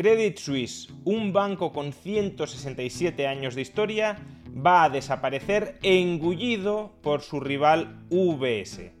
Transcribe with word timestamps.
Credit 0.00 0.38
Suisse, 0.38 0.86
un 1.04 1.32
banco 1.32 1.72
con 1.72 1.92
167 1.92 3.26
años 3.26 3.56
de 3.56 3.62
historia, 3.62 4.16
va 4.64 4.84
a 4.84 4.90
desaparecer 4.90 5.76
engullido 5.82 6.92
por 7.02 7.20
su 7.20 7.40
rival 7.40 8.06
UBS. 8.08 8.92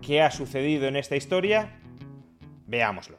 ¿Qué 0.00 0.22
ha 0.22 0.30
sucedido 0.30 0.88
en 0.88 0.96
esta 0.96 1.14
historia? 1.14 1.78
Veámoslo. 2.66 3.18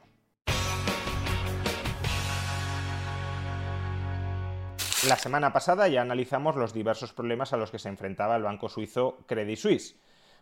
La 5.06 5.14
semana 5.14 5.52
pasada 5.52 5.86
ya 5.86 6.02
analizamos 6.02 6.56
los 6.56 6.74
diversos 6.74 7.12
problemas 7.12 7.52
a 7.52 7.56
los 7.56 7.70
que 7.70 7.78
se 7.78 7.88
enfrentaba 7.88 8.34
el 8.34 8.42
banco 8.42 8.68
suizo 8.68 9.18
Credit 9.28 9.58
Suisse. 9.58 9.94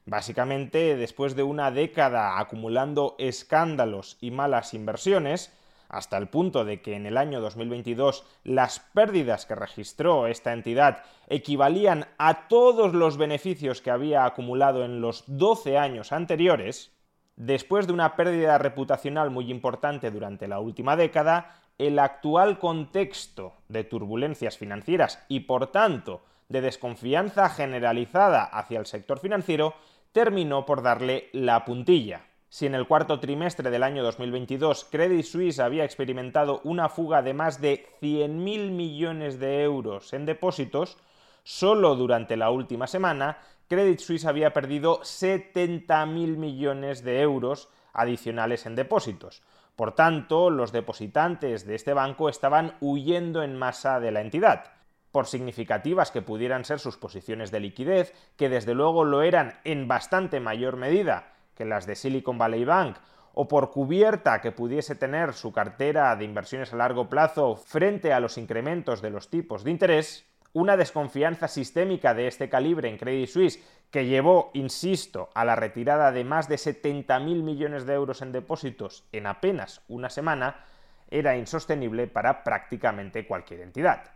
Básicamente, 0.06 0.96
después 0.96 1.36
de 1.36 1.42
una 1.42 1.70
década 1.70 2.38
acumulando 2.38 3.16
escándalos 3.18 4.16
y 4.22 4.30
malas 4.30 4.72
inversiones, 4.72 5.52
hasta 5.90 6.16
el 6.16 6.28
punto 6.28 6.64
de 6.64 6.80
que 6.80 6.94
en 6.94 7.04
el 7.04 7.16
año 7.16 7.40
2022 7.40 8.24
las 8.44 8.80
pérdidas 8.80 9.44
que 9.44 9.54
registró 9.54 10.26
esta 10.26 10.52
entidad 10.52 11.02
equivalían 11.28 12.06
a 12.16 12.48
todos 12.48 12.94
los 12.94 13.16
beneficios 13.16 13.82
que 13.82 13.90
había 13.90 14.24
acumulado 14.24 14.84
en 14.84 15.00
los 15.00 15.24
12 15.26 15.76
años 15.76 16.12
anteriores, 16.12 16.92
después 17.36 17.86
de 17.86 17.92
una 17.92 18.16
pérdida 18.16 18.56
reputacional 18.58 19.30
muy 19.30 19.50
importante 19.50 20.10
durante 20.10 20.48
la 20.48 20.60
última 20.60 20.96
década, 20.96 21.56
el 21.78 21.98
actual 21.98 22.58
contexto 22.58 23.54
de 23.68 23.84
turbulencias 23.84 24.58
financieras 24.58 25.24
y 25.28 25.40
por 25.40 25.68
tanto 25.68 26.22
de 26.48 26.60
desconfianza 26.60 27.48
generalizada 27.48 28.44
hacia 28.44 28.78
el 28.78 28.86
sector 28.86 29.18
financiero 29.18 29.74
terminó 30.12 30.66
por 30.66 30.82
darle 30.82 31.30
la 31.32 31.64
puntilla. 31.64 32.29
Si 32.52 32.66
en 32.66 32.74
el 32.74 32.88
cuarto 32.88 33.20
trimestre 33.20 33.70
del 33.70 33.84
año 33.84 34.02
2022 34.02 34.88
Credit 34.90 35.24
Suisse 35.24 35.60
había 35.60 35.84
experimentado 35.84 36.60
una 36.64 36.88
fuga 36.88 37.22
de 37.22 37.32
más 37.32 37.60
de 37.60 37.86
100.000 38.02 38.72
millones 38.72 39.38
de 39.38 39.62
euros 39.62 40.12
en 40.12 40.26
depósitos, 40.26 40.98
solo 41.44 41.94
durante 41.94 42.36
la 42.36 42.50
última 42.50 42.88
semana 42.88 43.38
Credit 43.68 44.00
Suisse 44.00 44.24
había 44.26 44.52
perdido 44.52 45.00
70.000 45.02 46.08
millones 46.36 47.04
de 47.04 47.20
euros 47.20 47.68
adicionales 47.92 48.66
en 48.66 48.74
depósitos. 48.74 49.44
Por 49.76 49.94
tanto, 49.94 50.50
los 50.50 50.72
depositantes 50.72 51.64
de 51.68 51.76
este 51.76 51.94
banco 51.94 52.28
estaban 52.28 52.76
huyendo 52.80 53.44
en 53.44 53.56
masa 53.56 54.00
de 54.00 54.10
la 54.10 54.22
entidad 54.22 54.72
por 55.12 55.26
significativas 55.26 56.10
que 56.10 56.22
pudieran 56.22 56.64
ser 56.64 56.80
sus 56.80 56.96
posiciones 56.96 57.52
de 57.52 57.60
liquidez, 57.60 58.12
que 58.36 58.48
desde 58.48 58.74
luego 58.74 59.04
lo 59.04 59.22
eran 59.22 59.60
en 59.62 59.86
bastante 59.86 60.40
mayor 60.40 60.76
medida 60.76 61.34
que 61.60 61.66
las 61.66 61.84
de 61.84 61.94
Silicon 61.94 62.38
Valley 62.38 62.64
Bank, 62.64 62.96
o 63.34 63.46
por 63.46 63.70
cubierta 63.70 64.40
que 64.40 64.50
pudiese 64.50 64.94
tener 64.94 65.34
su 65.34 65.52
cartera 65.52 66.16
de 66.16 66.24
inversiones 66.24 66.72
a 66.72 66.76
largo 66.76 67.10
plazo 67.10 67.54
frente 67.54 68.14
a 68.14 68.20
los 68.20 68.38
incrementos 68.38 69.02
de 69.02 69.10
los 69.10 69.28
tipos 69.28 69.62
de 69.62 69.70
interés, 69.70 70.24
una 70.54 70.78
desconfianza 70.78 71.48
sistémica 71.48 72.14
de 72.14 72.28
este 72.28 72.48
calibre 72.48 72.88
en 72.88 72.96
Credit 72.96 73.28
Suisse 73.28 73.62
que 73.90 74.06
llevó, 74.06 74.50
insisto, 74.54 75.28
a 75.34 75.44
la 75.44 75.54
retirada 75.54 76.12
de 76.12 76.24
más 76.24 76.48
de 76.48 76.56
70.000 76.56 77.42
millones 77.42 77.84
de 77.84 77.92
euros 77.92 78.22
en 78.22 78.32
depósitos 78.32 79.04
en 79.12 79.26
apenas 79.26 79.82
una 79.86 80.08
semana, 80.08 80.64
era 81.10 81.36
insostenible 81.36 82.06
para 82.06 82.42
prácticamente 82.42 83.26
cualquier 83.26 83.60
entidad. 83.60 84.12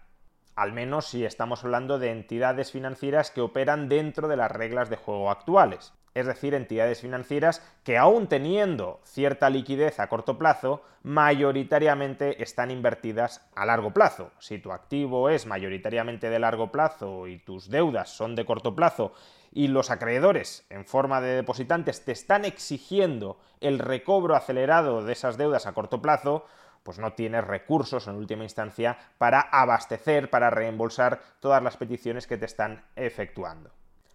Al 0.56 0.72
menos 0.72 1.08
si 1.08 1.26
estamos 1.26 1.62
hablando 1.62 1.98
de 1.98 2.10
entidades 2.10 2.72
financieras 2.72 3.30
que 3.30 3.42
operan 3.42 3.90
dentro 3.90 4.28
de 4.28 4.36
las 4.38 4.50
reglas 4.50 4.88
de 4.88 4.96
juego 4.96 5.30
actuales 5.30 5.92
es 6.14 6.26
decir, 6.26 6.54
entidades 6.54 7.00
financieras 7.00 7.60
que 7.82 7.98
aún 7.98 8.28
teniendo 8.28 9.00
cierta 9.04 9.50
liquidez 9.50 9.98
a 9.98 10.08
corto 10.08 10.38
plazo, 10.38 10.82
mayoritariamente 11.02 12.42
están 12.42 12.70
invertidas 12.70 13.46
a 13.54 13.66
largo 13.66 13.92
plazo. 13.92 14.30
Si 14.38 14.58
tu 14.58 14.72
activo 14.72 15.28
es 15.28 15.44
mayoritariamente 15.44 16.30
de 16.30 16.38
largo 16.38 16.70
plazo 16.70 17.26
y 17.26 17.38
tus 17.38 17.68
deudas 17.68 18.10
son 18.10 18.36
de 18.36 18.46
corto 18.46 18.74
plazo 18.76 19.12
y 19.52 19.68
los 19.68 19.90
acreedores 19.90 20.64
en 20.70 20.84
forma 20.84 21.20
de 21.20 21.34
depositantes 21.34 22.04
te 22.04 22.12
están 22.12 22.44
exigiendo 22.44 23.38
el 23.60 23.78
recobro 23.80 24.36
acelerado 24.36 25.04
de 25.04 25.12
esas 25.12 25.36
deudas 25.36 25.66
a 25.66 25.72
corto 25.72 26.00
plazo, 26.00 26.46
pues 26.84 26.98
no 26.98 27.14
tienes 27.14 27.44
recursos 27.44 28.06
en 28.06 28.14
última 28.14 28.44
instancia 28.44 28.98
para 29.18 29.40
abastecer, 29.40 30.30
para 30.30 30.50
reembolsar 30.50 31.20
todas 31.40 31.62
las 31.62 31.76
peticiones 31.76 32.26
que 32.26 32.36
te 32.36 32.46
están 32.46 32.84
efectuando. 32.94 33.70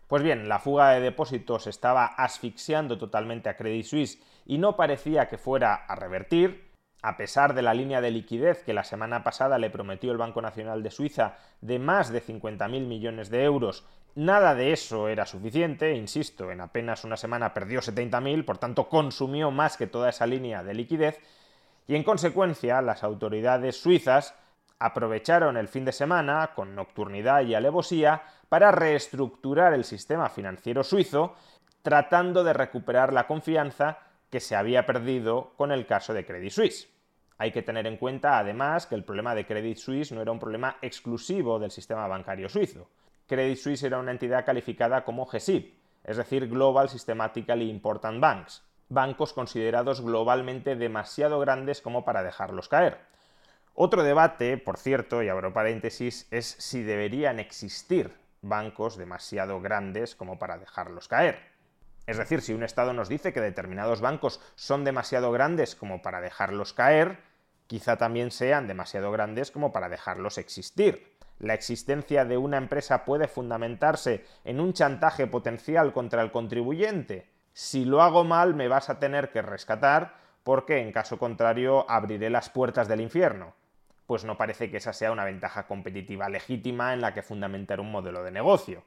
Pues 0.09 0.24
bien, 0.24 0.50
la 0.50 0.58
fuga 0.58 0.90
de 0.90 1.02
depósitos 1.02 1.68
estaba 1.68 2.03
asfixiando 2.08 2.97
totalmente 2.97 3.47
a 3.47 3.56
Credit 3.56 3.86
Suisse 3.86 4.20
y 4.44 4.58
no 4.58 4.75
parecía 4.75 5.28
que 5.28 5.38
fuera 5.38 5.75
a 5.75 5.94
revertir, 5.94 6.72
a 7.03 7.16
pesar 7.16 7.53
de 7.53 7.62
la 7.62 7.75
línea 7.75 8.02
de 8.02 8.09
liquidez 8.09 8.64
que 8.64 8.74
la 8.74 8.84
semana 8.84 9.24
pasada 9.24 9.59
le 9.59 9.69
prometió 9.69 10.12
el 10.12 10.18
Banco 10.18 10.42
Nacional 10.42 10.81
de 10.81 10.90
Suiza 10.90 11.38
de 11.62 11.78
más 11.78 12.12
de 12.12 12.24
50.000 12.24 12.88
millones 12.88 13.30
de 13.30 13.44
euros, 13.44 13.86
nada 14.16 14.56
de 14.56 14.74
eso 14.74 15.09
era 15.09 15.28
suficiente, 15.28 15.94
insisto, 15.94 16.50
en 16.50 16.62
apenas 16.62 17.03
una 17.03 17.16
semana 17.16 17.53
perdió 17.53 17.80
70.000, 17.80 18.46
por 18.46 18.58
tanto 18.58 18.90
consumió 18.90 19.52
más 19.52 19.78
que 19.78 19.86
toda 19.86 20.09
esa 20.09 20.25
línea 20.25 20.64
de 20.64 20.74
liquidez, 20.74 21.19
y 21.88 21.96
en 21.96 22.03
consecuencia 22.03 22.81
las 22.81 23.03
autoridades 23.03 23.80
suizas 23.80 24.34
aprovecharon 24.79 25.57
el 25.57 25.67
fin 25.67 25.85
de 25.85 25.91
semana, 25.91 26.51
con 26.56 26.73
nocturnidad 26.73 27.44
y 27.44 27.53
alevosía, 27.53 28.23
para 28.47 28.72
reestructurar 28.72 29.73
el 29.73 29.84
sistema 29.84 30.29
financiero 30.29 30.84
suizo, 30.84 31.35
tratando 31.81 32.44
de 32.44 32.53
recuperar 32.53 33.13
la 33.13 33.28
confianza 33.28 34.00
que 34.29 34.39
se 34.39 34.56
había 34.56 34.85
perdido 34.85 35.53
con 35.57 35.72
el 35.72 35.85
caso 35.85 36.13
de 36.13 36.25
Credit 36.25 36.51
Suisse. 36.51 36.89
Hay 37.38 37.51
que 37.51 37.62
tener 37.62 37.88
en 37.88 37.97
cuenta, 37.97 38.38
además, 38.38 38.85
que 38.85 38.95
el 38.95 39.03
problema 39.03 39.34
de 39.34 39.45
Credit 39.45 39.78
Suisse 39.78 40.12
no 40.12 40.22
era 40.22 40.31
un 40.31 40.39
problema 40.39 40.78
exclusivo 40.81 41.57
del 41.57 41.72
sistema 41.72 42.07
bancario 42.07 42.50
suizo. 42.50 42.89
Credit 43.28 43.57
Suisse 43.57 43.84
era 43.84 44.00
una 44.00 44.12
entidad 44.12 44.45
calificada 44.45 45.06
como 45.06 45.25
GSIB, 45.25 45.73
es 46.03 46.18
decir, 46.18 46.50
Global 46.50 46.89
Systematically 46.89 47.69
Important 47.69 48.19
Banks, 48.19 48.63
bancos 48.89 49.34
considerados 49.34 50.01
globalmente 50.01 50.75
demasiado 50.75 51.39
grandes 51.39 51.81
como 51.81 52.03
para 52.03 52.23
dejarlos 52.23 52.68
caer. 52.68 53.00
Otro 53.81 54.03
debate, 54.03 54.57
por 54.57 54.75
cierto, 54.75 55.23
y 55.23 55.29
abro 55.29 55.53
paréntesis, 55.53 56.28
es 56.31 56.45
si 56.59 56.84
deberían 56.84 57.40
existir 57.40 58.13
bancos 58.41 58.97
demasiado 58.97 59.62
grandes 59.62 60.16
como 60.16 60.38
para 60.38 60.57
dejarlos 60.57 61.07
caer. 61.07 61.40
Es 62.06 62.18
decir, 62.18 62.41
si 62.41 62.51
un 62.51 62.63
Estado 62.63 62.91
nos 62.91 63.07
dice 63.07 63.31
que 63.31 63.39
determinados 63.39 64.01
bancos 64.01 64.41
son 64.56 64.84
demasiado 64.84 65.31
grandes 65.31 65.78
como 65.78 66.01
para 66.01 66.19
dejarlos 66.19 66.73
caer, 66.73 67.19
quizá 67.68 67.95
también 67.95 68.31
sean 68.31 68.68
demasiado 68.68 69.13
grandes 69.13 69.50
como 69.50 69.72
para 69.72 69.88
dejarlos 69.88 70.38
existir. 70.39 71.16
La 71.38 71.53
existencia 71.53 72.25
de 72.25 72.35
una 72.35 72.57
empresa 72.57 73.06
puede 73.06 73.29
fundamentarse 73.29 74.25
en 74.44 74.59
un 74.59 74.73
chantaje 74.73 75.25
potencial 75.25 75.94
contra 75.94 76.22
el 76.22 76.34
contribuyente. 76.34 77.29
Si 77.53 77.85
lo 77.85 78.01
hago 78.01 78.25
mal 78.25 78.56
me 78.56 78.68
vas 78.68 78.89
a 78.89 79.00
tener 79.00 79.31
que 79.31 79.41
rescatar 79.41 80.16
porque 80.44 80.79
en 80.81 80.91
caso 80.91 81.18
contrario 81.18 81.89
abriré 81.89 82.30
las 82.30 82.50
puertas 82.50 82.89
del 82.89 83.00
infierno 83.00 83.57
pues 84.09 84.25
no 84.25 84.38
parece 84.38 84.71
que 84.71 84.77
esa 84.77 84.91
sea 84.91 85.11
una 85.11 85.23
ventaja 85.23 85.67
competitiva 85.67 86.29
legítima 86.29 86.95
en 86.95 87.01
la 87.01 87.13
que 87.13 87.21
fundamentar 87.21 87.79
un 87.79 87.91
modelo 87.91 88.23
de 88.23 88.31
negocio. 88.31 88.81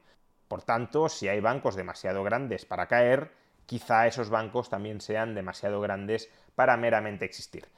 Por 0.49 0.63
tanto, 0.63 1.09
si 1.09 1.29
hay 1.29 1.39
bancos 1.39 1.77
demasiado 1.77 2.25
grandes 2.25 2.65
para 2.65 2.89
caer, 2.89 3.31
quizá 3.65 4.09
esos 4.09 4.31
bancos 4.31 4.69
también 4.69 5.01
sean 5.01 5.37
demasiado 5.37 5.81
grandes 5.81 6.29
para 6.57 6.77
meramente 6.77 7.25
existir. 7.25 7.69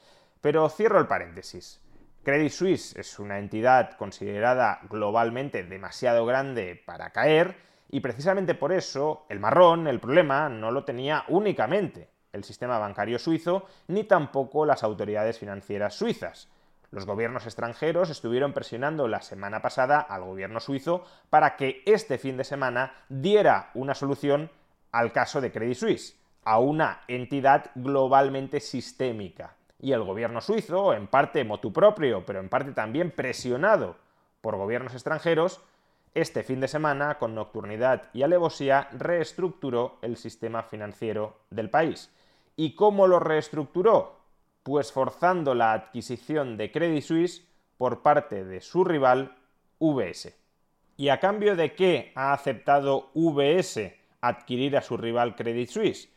Pero 0.41 0.67
cierro 0.69 0.97
el 0.97 1.05
paréntesis. 1.05 1.79
Credit 2.23 2.51
Suisse 2.51 2.95
es 2.95 3.19
una 3.19 3.37
entidad 3.37 3.91
considerada 3.91 4.79
globalmente 4.89 5.63
demasiado 5.63 6.25
grande 6.25 6.81
para 6.83 7.11
caer 7.11 7.57
y 7.91 7.99
precisamente 7.99 8.55
por 8.55 8.71
eso 8.71 9.27
el 9.29 9.39
marrón, 9.39 9.85
el 9.85 9.99
problema, 9.99 10.49
no 10.49 10.71
lo 10.71 10.83
tenía 10.83 11.25
únicamente 11.27 12.09
el 12.33 12.43
sistema 12.43 12.79
bancario 12.79 13.19
suizo 13.19 13.67
ni 13.87 14.03
tampoco 14.03 14.65
las 14.65 14.81
autoridades 14.81 15.37
financieras 15.37 15.93
suizas. 15.93 16.49
Los 16.91 17.05
gobiernos 17.05 17.45
extranjeros 17.45 18.09
estuvieron 18.09 18.53
presionando 18.53 19.07
la 19.07 19.21
semana 19.21 19.61
pasada 19.61 19.99
al 19.99 20.23
gobierno 20.23 20.59
suizo 20.59 21.03
para 21.29 21.55
que 21.55 21.83
este 21.85 22.17
fin 22.17 22.37
de 22.37 22.43
semana 22.43 22.93
diera 23.09 23.71
una 23.73 23.95
solución 23.95 24.49
al 24.91 25.11
caso 25.11 25.41
de 25.41 25.51
Credit 25.51 25.77
Suisse. 25.77 26.19
a 26.47 26.59
una 26.59 27.01
entidad 27.07 27.71
globalmente 27.73 28.59
sistémica. 28.59 29.55
Y 29.79 29.93
el 29.93 30.03
gobierno 30.03 30.41
suizo, 30.41 30.93
en 30.93 31.07
parte 31.07 31.43
motu 31.43 31.73
propio, 31.73 32.23
pero 32.23 32.39
en 32.39 32.49
parte 32.49 32.71
también 32.71 33.09
presionado 33.09 33.95
por 34.41 34.55
gobiernos 34.55 34.93
extranjeros, 34.93 35.61
este 36.13 36.43
fin 36.43 36.61
de 36.61 36.67
semana, 36.67 37.17
con 37.17 37.35
nocturnidad 37.35 38.03
y 38.13 38.21
alevosía, 38.23 38.87
reestructuró 38.93 39.97
el 40.01 40.17
sistema 40.17 40.63
financiero 40.63 41.39
del 41.49 41.69
país. 41.69 42.09
¿Y 42.55 42.75
cómo 42.75 43.07
lo 43.07 43.19
reestructuró? 43.19 44.24
Pues 44.65 44.91
forzando 44.91 45.53
la 45.53 45.73
adquisición 45.73 46.57
de 46.57 46.71
Credit 46.71 47.03
Suisse 47.03 47.47
por 47.77 48.01
parte 48.01 48.43
de 48.43 48.61
su 48.61 48.83
rival 48.83 49.37
VS. 49.79 50.35
¿Y 50.97 51.09
a 51.09 51.19
cambio 51.19 51.55
de 51.55 51.75
qué 51.75 52.11
ha 52.15 52.33
aceptado 52.33 53.11
VS 53.13 53.93
adquirir 54.21 54.75
a 54.75 54.81
su 54.81 54.97
rival 54.97 55.35
Credit 55.35 55.69
Suisse? 55.69 56.09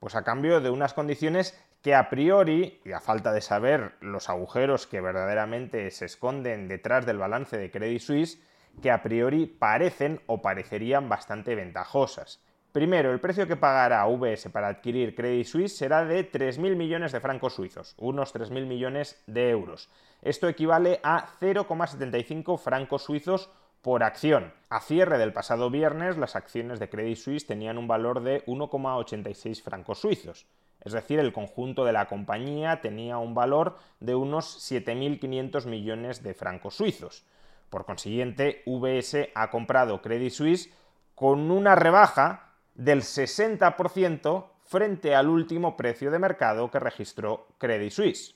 Pues 0.00 0.16
a 0.16 0.24
cambio 0.24 0.60
de 0.60 0.70
unas 0.70 0.94
condiciones 0.94 1.56
que 1.80 1.94
a 1.94 2.10
priori, 2.10 2.80
y 2.84 2.90
a 2.90 2.98
falta 2.98 3.32
de 3.32 3.40
saber 3.40 3.92
los 4.00 4.28
agujeros 4.30 4.88
que 4.88 5.00
verdaderamente 5.00 5.88
se 5.92 6.06
esconden 6.06 6.66
detrás 6.66 7.06
del 7.06 7.18
balance 7.18 7.56
de 7.56 7.70
Credit 7.70 8.00
Suisse, 8.00 8.42
que 8.82 8.90
a 8.90 9.00
priori 9.00 9.46
parecen 9.46 10.20
o 10.26 10.42
parecerían 10.42 11.08
bastante 11.08 11.54
ventajosas. 11.54 12.42
Primero, 12.72 13.12
el 13.12 13.20
precio 13.20 13.46
que 13.46 13.56
pagará 13.56 14.06
VS 14.06 14.50
para 14.50 14.68
adquirir 14.68 15.14
Credit 15.14 15.46
Suisse 15.46 15.76
será 15.76 16.04
de 16.04 16.30
3.000 16.30 16.76
millones 16.76 17.12
de 17.12 17.20
francos 17.20 17.54
suizos, 17.54 17.94
unos 17.96 18.34
3.000 18.34 18.66
millones 18.66 19.22
de 19.26 19.48
euros. 19.50 19.88
Esto 20.20 20.48
equivale 20.48 21.00
a 21.02 21.26
0,75 21.40 22.58
francos 22.58 23.04
suizos 23.04 23.50
por 23.80 24.02
acción. 24.02 24.52
A 24.68 24.80
cierre 24.80 25.16
del 25.16 25.32
pasado 25.32 25.70
viernes, 25.70 26.18
las 26.18 26.36
acciones 26.36 26.80
de 26.80 26.88
Credit 26.88 27.16
Suisse 27.16 27.46
tenían 27.46 27.78
un 27.78 27.86
valor 27.86 28.20
de 28.20 28.44
1,86 28.46 29.62
francos 29.62 30.00
suizos. 30.00 30.46
Es 30.80 30.92
decir, 30.92 31.18
el 31.18 31.32
conjunto 31.32 31.84
de 31.84 31.92
la 31.92 32.06
compañía 32.06 32.80
tenía 32.80 33.18
un 33.18 33.34
valor 33.34 33.76
de 34.00 34.14
unos 34.14 34.70
7.500 34.70 35.66
millones 35.66 36.22
de 36.22 36.34
francos 36.34 36.76
suizos. 36.76 37.24
Por 37.70 37.84
consiguiente, 37.84 38.62
VS 38.66 39.30
ha 39.34 39.50
comprado 39.50 40.02
Credit 40.02 40.32
Suisse 40.32 40.72
con 41.14 41.50
una 41.50 41.74
rebaja 41.74 42.45
del 42.76 43.02
60% 43.02 44.44
frente 44.64 45.14
al 45.14 45.28
último 45.28 45.76
precio 45.76 46.10
de 46.10 46.18
mercado 46.18 46.70
que 46.70 46.78
registró 46.78 47.48
Credit 47.58 47.90
Suisse. 47.90 48.34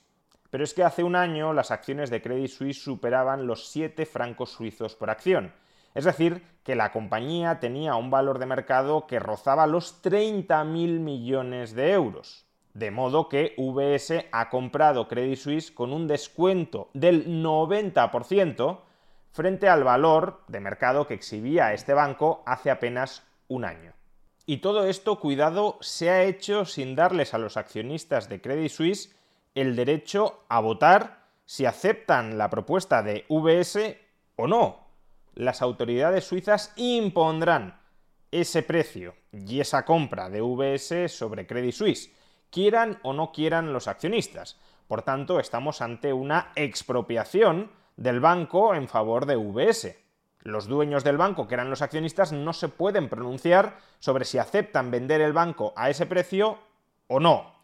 Pero 0.49 0.63
es 0.63 0.73
que 0.73 0.83
hace 0.83 1.03
un 1.03 1.15
año 1.15 1.53
las 1.53 1.71
acciones 1.71 2.09
de 2.09 2.21
Credit 2.21 2.49
Suisse 2.49 2.83
superaban 2.83 3.47
los 3.47 3.69
7 3.69 4.05
francos 4.05 4.51
suizos 4.51 4.95
por 4.95 5.09
acción. 5.09 5.53
Es 5.93 6.05
decir, 6.05 6.43
que 6.63 6.75
la 6.75 6.91
compañía 6.91 7.59
tenía 7.59 7.95
un 7.95 8.09
valor 8.09 8.39
de 8.39 8.45
mercado 8.45 9.07
que 9.07 9.19
rozaba 9.19 9.67
los 9.67 10.03
30.000 10.03 10.99
millones 10.99 11.73
de 11.73 11.91
euros. 11.91 12.45
De 12.73 12.91
modo 12.91 13.27
que 13.27 13.53
VS 13.57 14.27
ha 14.31 14.49
comprado 14.49 15.07
Credit 15.07 15.37
Suisse 15.37 15.71
con 15.71 15.91
un 15.91 16.07
descuento 16.07 16.89
del 16.93 17.43
90% 17.43 18.79
frente 19.31 19.69
al 19.69 19.83
valor 19.83 20.41
de 20.47 20.59
mercado 20.59 21.07
que 21.07 21.13
exhibía 21.13 21.73
este 21.73 21.93
banco 21.93 22.43
hace 22.45 22.71
apenas 22.71 23.23
un 23.47 23.65
año. 23.65 23.93
Y 24.45 24.57
todo 24.57 24.85
esto, 24.85 25.19
cuidado, 25.19 25.77
se 25.81 26.09
ha 26.09 26.23
hecho 26.23 26.65
sin 26.65 26.95
darles 26.95 27.33
a 27.33 27.37
los 27.37 27.57
accionistas 27.57 28.27
de 28.27 28.41
Credit 28.41 28.71
Suisse 28.71 29.15
el 29.55 29.75
derecho 29.75 30.43
a 30.49 30.59
votar 30.59 31.25
si 31.45 31.65
aceptan 31.65 32.37
la 32.37 32.49
propuesta 32.49 33.03
de 33.03 33.25
VS 33.29 33.97
o 34.37 34.47
no. 34.47 34.87
Las 35.35 35.61
autoridades 35.61 36.25
suizas 36.25 36.73
impondrán 36.75 37.79
ese 38.31 38.63
precio 38.63 39.15
y 39.31 39.59
esa 39.59 39.85
compra 39.85 40.29
de 40.29 40.41
VS 40.41 41.11
sobre 41.11 41.45
Credit 41.45 41.73
Suisse, 41.73 42.11
quieran 42.49 42.99
o 43.03 43.13
no 43.13 43.31
quieran 43.31 43.73
los 43.73 43.87
accionistas. 43.87 44.57
Por 44.87 45.03
tanto, 45.03 45.39
estamos 45.39 45.81
ante 45.81 46.13
una 46.13 46.51
expropiación 46.55 47.71
del 47.95 48.19
banco 48.19 48.73
en 48.73 48.87
favor 48.87 49.25
de 49.25 49.35
VS. 49.35 50.00
Los 50.43 50.67
dueños 50.67 51.03
del 51.03 51.17
banco, 51.17 51.47
que 51.47 51.53
eran 51.53 51.69
los 51.69 51.81
accionistas, 51.81 52.31
no 52.31 52.53
se 52.53 52.67
pueden 52.67 53.09
pronunciar 53.09 53.77
sobre 53.99 54.25
si 54.25 54.37
aceptan 54.37 54.89
vender 54.89 55.21
el 55.21 55.33
banco 55.33 55.73
a 55.75 55.89
ese 55.89 56.05
precio 56.05 56.57
o 57.07 57.19
no. 57.19 57.55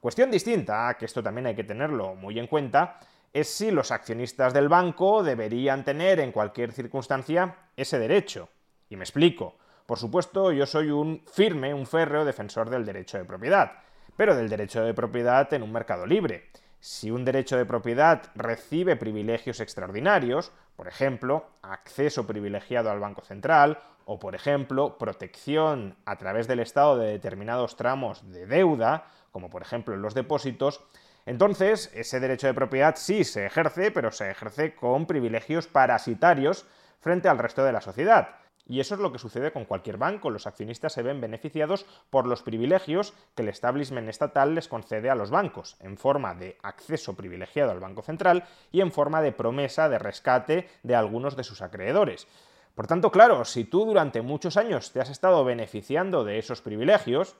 Cuestión 0.00 0.30
distinta, 0.30 0.96
que 0.98 1.06
esto 1.06 1.22
también 1.22 1.46
hay 1.46 1.54
que 1.54 1.64
tenerlo 1.64 2.14
muy 2.14 2.38
en 2.38 2.46
cuenta, 2.46 2.98
es 3.32 3.48
si 3.48 3.70
los 3.70 3.90
accionistas 3.90 4.52
del 4.52 4.68
banco 4.68 5.22
deberían 5.22 5.84
tener 5.84 6.20
en 6.20 6.32
cualquier 6.32 6.72
circunstancia 6.72 7.56
ese 7.76 7.98
derecho. 7.98 8.48
Y 8.88 8.96
me 8.96 9.04
explico. 9.04 9.56
Por 9.86 9.98
supuesto, 9.98 10.52
yo 10.52 10.66
soy 10.66 10.90
un 10.90 11.24
firme, 11.26 11.74
un 11.74 11.86
férreo 11.86 12.24
defensor 12.24 12.70
del 12.70 12.84
derecho 12.84 13.18
de 13.18 13.24
propiedad, 13.24 13.72
pero 14.16 14.34
del 14.34 14.48
derecho 14.48 14.82
de 14.82 14.94
propiedad 14.94 15.52
en 15.52 15.62
un 15.62 15.72
mercado 15.72 16.06
libre. 16.06 16.50
Si 16.80 17.10
un 17.10 17.24
derecho 17.24 17.56
de 17.56 17.66
propiedad 17.66 18.30
recibe 18.34 18.96
privilegios 18.96 19.60
extraordinarios, 19.60 20.52
por 20.80 20.88
ejemplo, 20.88 21.44
acceso 21.60 22.26
privilegiado 22.26 22.90
al 22.90 23.00
Banco 23.00 23.20
Central, 23.20 23.80
o 24.06 24.18
por 24.18 24.34
ejemplo, 24.34 24.96
protección 24.96 25.94
a 26.06 26.16
través 26.16 26.48
del 26.48 26.58
Estado 26.58 26.96
de 26.96 27.08
determinados 27.08 27.76
tramos 27.76 28.32
de 28.32 28.46
deuda, 28.46 29.04
como 29.30 29.50
por 29.50 29.60
ejemplo 29.60 29.94
los 29.98 30.14
depósitos, 30.14 30.82
entonces 31.26 31.90
ese 31.92 32.18
derecho 32.18 32.46
de 32.46 32.54
propiedad 32.54 32.94
sí 32.96 33.24
se 33.24 33.44
ejerce, 33.44 33.90
pero 33.90 34.10
se 34.10 34.30
ejerce 34.30 34.74
con 34.74 35.04
privilegios 35.04 35.66
parasitarios 35.66 36.64
frente 36.98 37.28
al 37.28 37.36
resto 37.36 37.62
de 37.62 37.72
la 37.72 37.82
sociedad. 37.82 38.36
Y 38.70 38.78
eso 38.78 38.94
es 38.94 39.00
lo 39.00 39.10
que 39.10 39.18
sucede 39.18 39.50
con 39.50 39.64
cualquier 39.64 39.96
banco. 39.96 40.30
Los 40.30 40.46
accionistas 40.46 40.92
se 40.92 41.02
ven 41.02 41.20
beneficiados 41.20 41.86
por 42.08 42.28
los 42.28 42.44
privilegios 42.44 43.14
que 43.34 43.42
el 43.42 43.48
establishment 43.48 44.08
estatal 44.08 44.54
les 44.54 44.68
concede 44.68 45.10
a 45.10 45.16
los 45.16 45.30
bancos, 45.30 45.76
en 45.80 45.98
forma 45.98 46.36
de 46.36 46.56
acceso 46.62 47.16
privilegiado 47.16 47.72
al 47.72 47.80
Banco 47.80 48.02
Central 48.02 48.44
y 48.70 48.80
en 48.80 48.92
forma 48.92 49.22
de 49.22 49.32
promesa 49.32 49.88
de 49.88 49.98
rescate 49.98 50.68
de 50.84 50.94
algunos 50.94 51.34
de 51.34 51.42
sus 51.42 51.62
acreedores. 51.62 52.28
Por 52.76 52.86
tanto, 52.86 53.10
claro, 53.10 53.44
si 53.44 53.64
tú 53.64 53.84
durante 53.84 54.22
muchos 54.22 54.56
años 54.56 54.92
te 54.92 55.00
has 55.00 55.10
estado 55.10 55.44
beneficiando 55.44 56.22
de 56.22 56.38
esos 56.38 56.62
privilegios, 56.62 57.34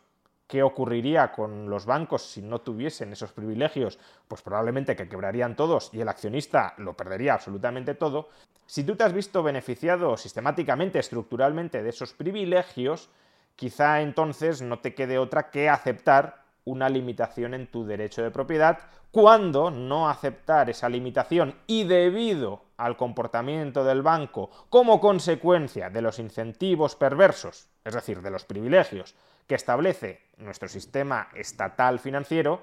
¿Qué 0.51 0.65
ocurriría 0.65 1.31
con 1.31 1.71
los 1.71 1.87
bancos 1.87 2.23
si 2.23 2.43
no 2.43 2.61
tuviesen 2.61 3.13
esos 3.13 3.31
privilegios? 3.31 4.01
Pues 4.27 4.43
probablemente 4.43 4.97
que 4.97 5.09
quebrarían 5.09 5.55
todos 5.55 5.91
y 5.93 6.01
el 6.01 6.09
accionista 6.09 6.75
lo 6.79 6.97
perdería 6.97 7.35
absolutamente 7.35 7.95
todo. 7.95 8.31
Si 8.67 8.83
tú 8.83 8.97
te 8.97 9.05
has 9.05 9.13
visto 9.13 9.45
beneficiado 9.45 10.17
sistemáticamente, 10.17 10.99
estructuralmente 10.99 11.85
de 11.85 11.91
esos 11.91 12.15
privilegios, 12.15 13.11
quizá 13.55 14.03
entonces 14.03 14.61
no 14.61 14.81
te 14.81 14.93
quede 14.93 15.19
otra 15.19 15.51
que 15.51 15.69
aceptar 15.69 16.43
una 16.65 16.89
limitación 16.89 17.55
en 17.55 17.69
tu 17.69 17.85
derecho 17.85 18.25
de 18.25 18.33
propiedad, 18.33 18.81
cuando 19.13 19.71
no 19.71 20.09
aceptar 20.09 20.69
esa 20.69 20.89
limitación 20.89 21.55
y 21.69 21.85
debido 21.85 22.65
al 22.77 22.97
comportamiento 22.97 23.85
del 23.85 24.03
banco 24.03 24.51
como 24.69 24.99
consecuencia 25.01 25.91
de 25.91 26.03
los 26.03 26.19
incentivos 26.19 26.97
perversos, 26.97 27.69
es 27.85 27.95
decir, 27.95 28.21
de 28.21 28.31
los 28.33 28.45
privilegios 28.45 29.15
que 29.47 29.57
establece 29.57 30.30
nuestro 30.41 30.69
sistema 30.69 31.29
estatal 31.35 31.99
financiero, 31.99 32.63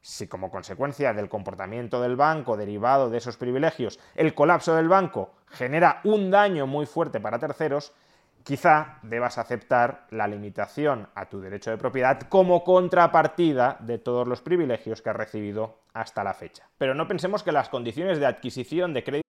si 0.00 0.28
como 0.28 0.50
consecuencia 0.50 1.12
del 1.12 1.28
comportamiento 1.28 2.00
del 2.00 2.16
banco 2.16 2.56
derivado 2.56 3.10
de 3.10 3.18
esos 3.18 3.36
privilegios 3.36 3.98
el 4.14 4.34
colapso 4.34 4.74
del 4.74 4.88
banco 4.88 5.34
genera 5.48 6.00
un 6.04 6.30
daño 6.30 6.66
muy 6.66 6.86
fuerte 6.86 7.20
para 7.20 7.38
terceros, 7.38 7.92
quizá 8.44 8.98
debas 9.02 9.38
aceptar 9.38 10.06
la 10.10 10.26
limitación 10.26 11.08
a 11.14 11.26
tu 11.26 11.40
derecho 11.40 11.70
de 11.70 11.78
propiedad 11.78 12.20
como 12.28 12.64
contrapartida 12.64 13.76
de 13.80 13.98
todos 13.98 14.26
los 14.26 14.40
privilegios 14.40 15.02
que 15.02 15.10
has 15.10 15.16
recibido 15.16 15.80
hasta 15.92 16.24
la 16.24 16.34
fecha. 16.34 16.68
Pero 16.78 16.94
no 16.94 17.08
pensemos 17.08 17.42
que 17.42 17.52
las 17.52 17.68
condiciones 17.68 18.20
de 18.20 18.26
adquisición 18.26 18.94
de 18.94 19.04
crédito 19.04 19.28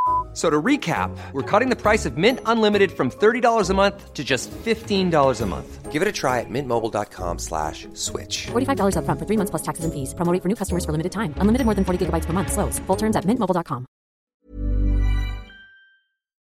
So 0.33 0.49
to 0.49 0.61
recap, 0.61 1.11
we're 1.33 1.43
cutting 1.43 1.69
the 1.69 1.75
price 1.75 2.05
of 2.05 2.17
Mint 2.17 2.39
Unlimited 2.45 2.91
from 2.91 3.11
$30 3.11 3.69
a 3.69 3.73
month 3.73 4.13
to 4.13 4.23
just 4.23 4.49
$15 4.63 5.41
a 5.41 5.45
month. 5.45 5.91
Give 5.91 6.01
it 6.01 6.07
a 6.07 6.11
try 6.13 6.39
at 6.39 6.49
mintmobile.com 6.49 7.39
slash 7.39 7.89
switch. 7.93 8.47
$45 8.53 8.95
upfront 8.95 9.19
for 9.19 9.25
three 9.27 9.35
months 9.35 9.51
plus 9.51 9.61
taxes 9.61 9.83
and 9.83 9.91
fees. 9.91 10.13
Promo 10.15 10.31
rate 10.31 10.41
for 10.41 10.47
new 10.47 10.55
customers 10.55 10.85
for 10.85 10.93
limited 10.93 11.11
time. 11.11 11.35
Unlimited 11.35 11.65
more 11.65 11.75
than 11.75 11.83
40 11.83 12.05
gigabytes 12.05 12.25
per 12.25 12.31
month. 12.31 12.53
Slows. 12.53 12.79
Full 12.87 12.97
terms 12.97 13.17
at 13.17 13.25
mintmobile.com. 13.25 13.85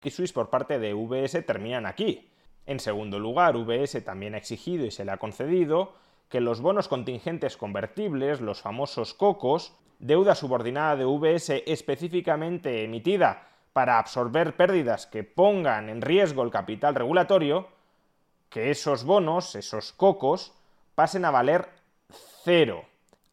y 0.03 0.11
Swiss 0.11 0.31
por 0.31 0.49
parte 0.49 0.79
de 0.79 0.93
VS 0.93 1.45
terminan 1.45 1.85
aquí. 1.85 2.29
En 2.65 2.79
segundo 2.79 3.19
lugar, 3.19 3.57
VS 3.57 4.03
también 4.03 4.35
ha 4.35 4.37
exigido 4.37 4.85
y 4.85 4.91
se 4.91 5.03
le 5.03 5.11
ha 5.11 5.17
concedido 5.17 5.93
que 6.29 6.39
los 6.39 6.61
bonos 6.61 6.87
contingentes 6.87 7.57
convertibles, 7.57 8.39
los 8.39 8.61
famosos 8.61 9.13
COCOS, 9.13 9.73
deuda 9.99 10.35
subordinada 10.35 10.95
de 10.95 11.05
VS 11.05 11.63
específicamente 11.65 12.83
emitida 12.83 13.47
para 13.79 13.97
absorber 13.97 14.57
pérdidas 14.57 15.07
que 15.07 15.23
pongan 15.23 15.87
en 15.87 16.01
riesgo 16.01 16.43
el 16.43 16.51
capital 16.51 16.95
regulatorio, 16.95 17.69
que 18.49 18.71
esos 18.71 19.05
bonos, 19.05 19.55
esos 19.55 19.93
COCOS, 19.93 20.51
pasen 20.95 21.23
a 21.23 21.31
valer 21.31 21.69
cero. 22.43 22.83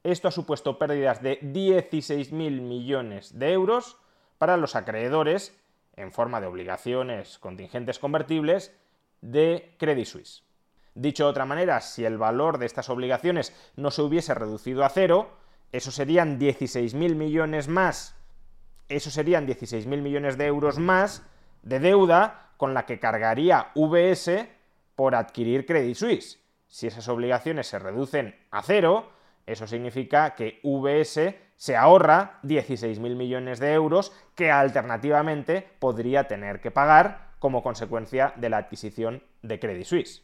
Esto 0.04 0.28
ha 0.28 0.30
supuesto 0.30 0.78
pérdidas 0.78 1.20
de 1.20 1.40
16.000 1.40 2.30
millones 2.60 3.36
de 3.36 3.54
euros 3.54 3.96
para 4.38 4.56
los 4.56 4.76
acreedores 4.76 5.52
en 5.96 6.12
forma 6.12 6.40
de 6.40 6.46
obligaciones 6.46 7.40
contingentes 7.40 7.98
convertibles 7.98 8.72
de 9.22 9.74
Credit 9.78 10.06
Suisse. 10.06 10.44
Dicho 10.94 11.24
de 11.24 11.30
otra 11.30 11.44
manera, 11.44 11.80
si 11.80 12.04
el 12.04 12.18
valor 12.18 12.58
de 12.58 12.66
estas 12.66 12.88
obligaciones 12.88 13.52
no 13.74 13.90
se 13.90 14.02
hubiese 14.02 14.32
reducido 14.32 14.84
a 14.84 14.90
cero, 14.90 15.28
eso 15.72 15.90
serían 15.90 16.38
16.000 16.38 17.16
millones 17.16 17.66
más, 17.66 18.14
eso 18.88 19.10
serían 19.10 19.46
16.000 19.46 19.86
millones 20.00 20.38
de 20.38 20.46
euros 20.46 20.78
más 20.78 21.22
de 21.62 21.80
deuda 21.80 22.50
con 22.56 22.74
la 22.74 22.86
que 22.86 23.00
cargaría 23.00 23.72
VS 23.74 24.48
por 24.94 25.14
adquirir 25.14 25.66
Credit 25.66 25.96
Suisse. 25.96 26.40
Si 26.68 26.86
esas 26.86 27.08
obligaciones 27.08 27.66
se 27.66 27.78
reducen 27.78 28.34
a 28.50 28.62
cero, 28.62 29.10
eso 29.46 29.66
significa 29.66 30.34
que 30.34 30.60
VS 30.62 31.34
se 31.56 31.76
ahorra 31.76 32.40
16.000 32.42 32.98
millones 33.14 33.58
de 33.58 33.72
euros 33.72 34.12
que 34.34 34.50
alternativamente 34.50 35.66
podría 35.78 36.24
tener 36.24 36.60
que 36.60 36.70
pagar 36.70 37.30
como 37.38 37.62
consecuencia 37.62 38.32
de 38.36 38.50
la 38.50 38.58
adquisición 38.58 39.22
de 39.42 39.58
Credit 39.58 39.84
Suisse. 39.84 40.22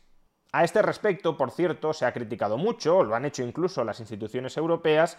A 0.52 0.64
este 0.64 0.82
respecto, 0.82 1.36
por 1.36 1.50
cierto, 1.50 1.92
se 1.94 2.04
ha 2.04 2.12
criticado 2.12 2.58
mucho, 2.58 3.04
lo 3.04 3.14
han 3.14 3.24
hecho 3.24 3.42
incluso 3.42 3.84
las 3.84 4.00
instituciones 4.00 4.56
europeas, 4.56 5.16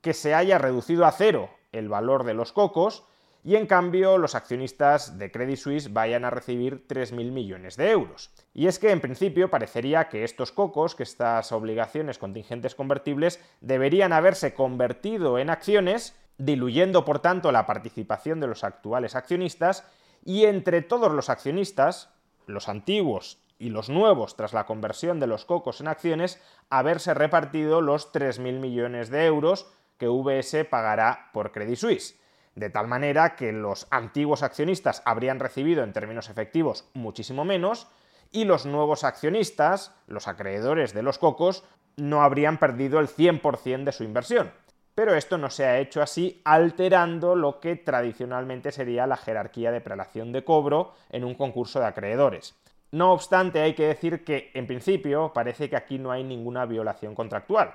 que 0.00 0.14
se 0.14 0.34
haya 0.34 0.58
reducido 0.58 1.04
a 1.06 1.12
cero 1.12 1.50
el 1.72 1.88
valor 1.88 2.24
de 2.24 2.34
los 2.34 2.52
cocos 2.52 3.04
y 3.46 3.54
en 3.54 3.68
cambio 3.68 4.18
los 4.18 4.34
accionistas 4.34 5.18
de 5.18 5.30
Credit 5.30 5.56
Suisse 5.56 5.92
vayan 5.92 6.24
a 6.24 6.30
recibir 6.30 6.84
3.000 6.88 7.30
millones 7.30 7.76
de 7.76 7.92
euros. 7.92 8.32
Y 8.52 8.66
es 8.66 8.80
que 8.80 8.90
en 8.90 9.00
principio 9.00 9.50
parecería 9.50 10.08
que 10.08 10.24
estos 10.24 10.50
cocos, 10.50 10.96
que 10.96 11.04
estas 11.04 11.52
obligaciones 11.52 12.18
contingentes 12.18 12.74
convertibles, 12.74 13.40
deberían 13.60 14.12
haberse 14.12 14.52
convertido 14.52 15.38
en 15.38 15.50
acciones, 15.50 16.16
diluyendo 16.38 17.04
por 17.04 17.20
tanto 17.20 17.52
la 17.52 17.66
participación 17.66 18.40
de 18.40 18.48
los 18.48 18.64
actuales 18.64 19.14
accionistas, 19.14 19.88
y 20.24 20.46
entre 20.46 20.82
todos 20.82 21.12
los 21.12 21.30
accionistas, 21.30 22.10
los 22.46 22.68
antiguos 22.68 23.38
y 23.60 23.70
los 23.70 23.88
nuevos 23.88 24.36
tras 24.36 24.54
la 24.54 24.66
conversión 24.66 25.20
de 25.20 25.28
los 25.28 25.44
cocos 25.44 25.80
en 25.80 25.86
acciones, 25.86 26.42
haberse 26.68 27.14
repartido 27.14 27.80
los 27.80 28.12
3.000 28.12 28.58
millones 28.58 29.08
de 29.08 29.24
euros 29.24 29.72
que 29.98 30.08
VS 30.08 30.64
pagará 30.64 31.30
por 31.32 31.52
Credit 31.52 31.76
Suisse 31.76 32.18
de 32.56 32.70
tal 32.70 32.88
manera 32.88 33.36
que 33.36 33.52
los 33.52 33.86
antiguos 33.90 34.42
accionistas 34.42 35.02
habrían 35.04 35.38
recibido 35.38 35.84
en 35.84 35.92
términos 35.92 36.30
efectivos 36.30 36.88
muchísimo 36.94 37.44
menos 37.44 37.86
y 38.32 38.44
los 38.44 38.66
nuevos 38.66 39.04
accionistas, 39.04 39.94
los 40.08 40.26
acreedores 40.26 40.92
de 40.92 41.02
los 41.02 41.18
cocos, 41.18 41.64
no 41.96 42.22
habrían 42.22 42.58
perdido 42.58 42.98
el 42.98 43.08
100% 43.08 43.84
de 43.84 43.92
su 43.92 44.04
inversión. 44.04 44.50
Pero 44.94 45.14
esto 45.14 45.36
no 45.36 45.50
se 45.50 45.66
ha 45.66 45.78
hecho 45.78 46.00
así, 46.02 46.40
alterando 46.44 47.36
lo 47.36 47.60
que 47.60 47.76
tradicionalmente 47.76 48.72
sería 48.72 49.06
la 49.06 49.18
jerarquía 49.18 49.70
de 49.70 49.82
prelación 49.82 50.32
de 50.32 50.42
cobro 50.42 50.94
en 51.10 51.24
un 51.24 51.34
concurso 51.34 51.78
de 51.78 51.86
acreedores. 51.86 52.54
No 52.90 53.12
obstante, 53.12 53.60
hay 53.60 53.74
que 53.74 53.86
decir 53.86 54.24
que, 54.24 54.50
en 54.54 54.66
principio, 54.66 55.32
parece 55.34 55.68
que 55.68 55.76
aquí 55.76 55.98
no 55.98 56.10
hay 56.10 56.24
ninguna 56.24 56.64
violación 56.64 57.14
contractual. 57.14 57.74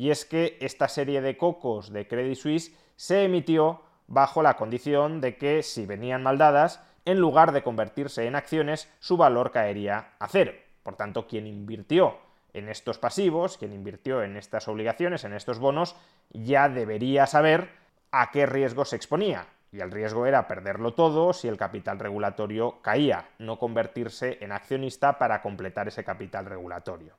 Y 0.00 0.10
es 0.10 0.24
que 0.24 0.56
esta 0.62 0.88
serie 0.88 1.20
de 1.20 1.36
cocos 1.36 1.92
de 1.92 2.08
Credit 2.08 2.34
Suisse 2.34 2.74
se 2.96 3.24
emitió 3.24 3.82
bajo 4.06 4.42
la 4.42 4.56
condición 4.56 5.20
de 5.20 5.36
que 5.36 5.62
si 5.62 5.84
venían 5.84 6.22
mal 6.22 6.38
dadas, 6.38 6.82
en 7.04 7.18
lugar 7.18 7.52
de 7.52 7.62
convertirse 7.62 8.26
en 8.26 8.34
acciones, 8.34 8.90
su 8.98 9.18
valor 9.18 9.50
caería 9.50 10.12
a 10.18 10.26
cero. 10.26 10.52
Por 10.82 10.96
tanto, 10.96 11.26
quien 11.26 11.46
invirtió 11.46 12.16
en 12.54 12.70
estos 12.70 12.96
pasivos, 12.96 13.58
quien 13.58 13.74
invirtió 13.74 14.22
en 14.22 14.38
estas 14.38 14.68
obligaciones, 14.68 15.24
en 15.24 15.34
estos 15.34 15.58
bonos, 15.58 15.94
ya 16.30 16.70
debería 16.70 17.26
saber 17.26 17.68
a 18.10 18.30
qué 18.30 18.46
riesgo 18.46 18.86
se 18.86 18.96
exponía. 18.96 19.48
Y 19.70 19.80
el 19.80 19.90
riesgo 19.90 20.24
era 20.24 20.48
perderlo 20.48 20.94
todo 20.94 21.34
si 21.34 21.46
el 21.46 21.58
capital 21.58 21.98
regulatorio 21.98 22.80
caía, 22.80 23.28
no 23.38 23.58
convertirse 23.58 24.38
en 24.40 24.52
accionista 24.52 25.18
para 25.18 25.42
completar 25.42 25.88
ese 25.88 26.04
capital 26.04 26.46
regulatorio. 26.46 27.16